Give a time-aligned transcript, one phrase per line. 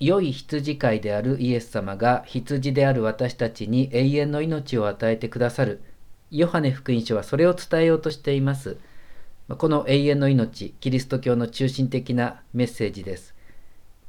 [0.00, 5.82] 良い羊飼いであるイエス様が羊である私たちに永遠の命を与えてくださる。
[6.30, 8.78] ヨハネ福音書はそれを伝えようとしています。
[9.58, 13.34] この永遠の命、キリスト教の中心的なメッセージです。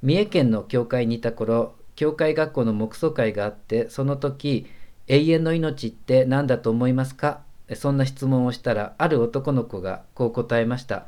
[0.02, 4.68] 三重県の教会にいた頃、教会学校の黙想会があって、その時、
[5.08, 7.42] 永遠の命って何だと思いますか？
[7.76, 11.08] そんな質問をしたら、ある男の子がこう答えました。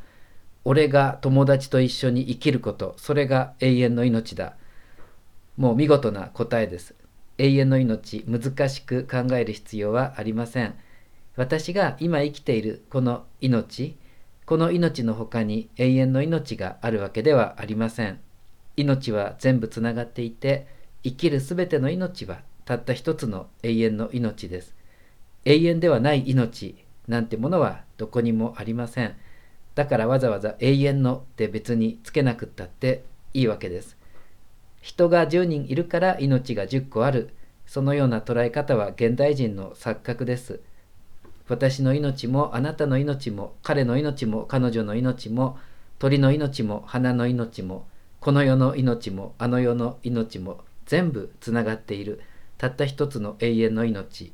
[0.65, 4.57] 俺が友達と一緒に生きること、それが永遠の命だ。
[5.57, 6.95] もう見事な答えです。
[7.37, 10.75] 永遠の命、難しく考える必要はありません。
[11.35, 13.97] 私が今生きているこの命、
[14.45, 18.19] この命の他に永遠の命があるわけではありません。
[18.75, 20.67] 命は全部つながっていて、
[21.03, 24.75] 生きるすべての命はたった一つの永遠の命です。
[25.45, 26.75] 永遠ではない命
[27.07, 29.15] なんてものはどこにもありません。
[29.75, 33.97] だからわざわざ永遠のって別につけなくったっていいわけです。
[34.83, 37.29] 人が10人いるから命が10個ある。
[37.65, 40.59] そのような捉え方は現代人の錯覚です。
[41.47, 45.57] 私の命もあなたの命も彼の命も彼女の命も
[45.99, 47.87] 鳥の命も花の命も
[48.19, 52.21] この世の命もあの世の命も全部つながっている
[52.57, 54.33] たった一つの永遠の命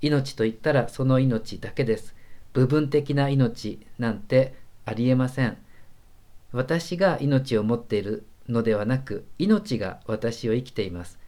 [0.00, 2.14] 命といったらその命だけです
[2.52, 5.56] 部分的な命なんてありえません
[6.52, 11.18] 私が命を持っているのではなく命が私を生きています。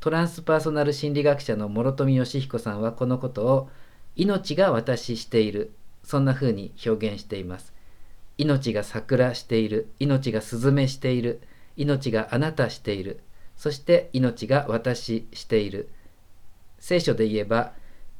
[0.00, 3.70] トランスパーソナル心理学者の諸富義彦さんはこのことを
[4.16, 7.72] 命が私しているそんな風に表現しています。
[8.38, 11.40] 命が桜している命がスズメしている
[11.76, 13.20] 命があなたしている
[13.56, 15.88] そして命が私している。
[16.78, 17.72] 聖書で言えば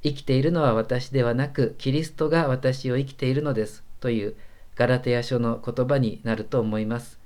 [0.03, 4.37] 生きているのは私ではなくキリストが私を生きているのですという
[4.77, 7.22] ガラテヤ書の言葉になると思います。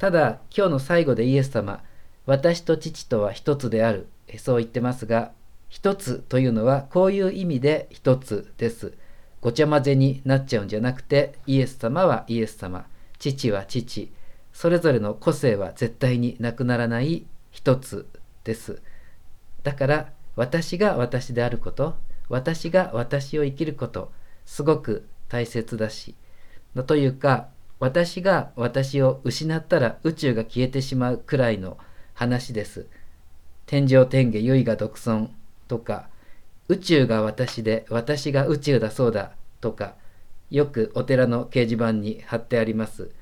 [0.00, 1.82] ただ今日の最後でイエス様
[2.24, 5.32] 私と父とは一つであるそう言ってますが
[5.68, 8.94] 一つというのはこういう意味で一つです。
[9.42, 12.86] ごちゃ混ぜになっちゃうんじゃなくてイエス様はイエス様、
[13.18, 14.10] 父は父、
[14.54, 18.06] それぞれの個性は絶対になくならない一つ
[18.42, 18.80] です。
[19.62, 21.94] だから私が私であること、
[22.30, 24.10] 私が私を生きること、
[24.46, 26.14] すごく大切だし、
[26.86, 27.48] というか
[27.80, 31.78] 私が私を失ったら宇宙が消えてしまうくらいの
[32.14, 32.86] 話です。
[33.66, 35.30] 天上天下唯我独尊
[35.68, 36.08] とか
[36.68, 39.30] 宇宙が私で私が宇宙だそうだ
[39.60, 39.94] とか
[40.50, 43.12] よくお寺の掲示板に貼ってあります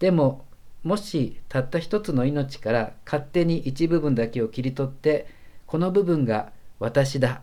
[0.00, 0.44] でも
[0.82, 5.28] もしたった一つの命から勝手に一部分だけを切り取って
[5.66, 7.42] この部分が私だ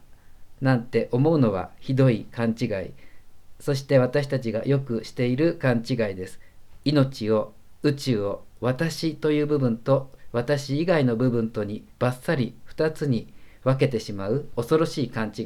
[0.59, 2.67] なんて思うのはひどい勘違い
[3.61, 6.39] そして私たちがよくしている勘違いです。
[6.83, 13.31] 命を宇宙を私という部分と私以外の部分とにバッサリ2つに
[13.63, 15.45] 分けてしまう恐ろしい勘違い。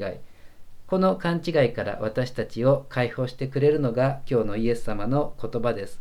[0.87, 5.99] この勘違いから私たちを解放してくれるのが今日のイエス様の言葉です。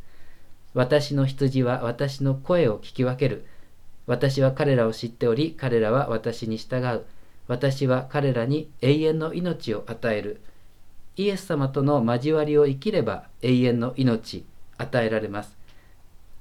[0.72, 3.44] 私の羊は私の声を聞き分ける。
[4.06, 7.06] 私は彼らを知っており彼らは私に従う。
[7.48, 10.40] 私は彼らに永遠の命を与える。
[11.16, 14.44] イエス様との交わりを生きれば永遠の命
[14.78, 15.56] 与えられます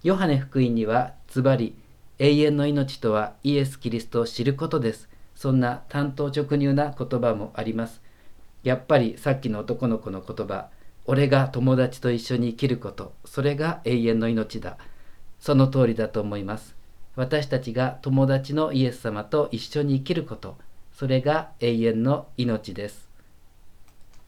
[0.04, 1.76] ヨハネ福音にはズバリ
[2.20, 8.02] 永遠の命とはイエス・キリストを知ることですそんな単刀直入な言葉もあります。
[8.64, 10.70] やっぱりさっきの男の子の言葉、
[11.06, 14.78] 俺が友達と一緒に生きること、それが永遠の命だ。
[15.40, 16.76] その通りだと思います。
[17.16, 20.58] 私たちが友達のイエス様と一緒に生きること、
[20.94, 23.10] それが永遠の命です。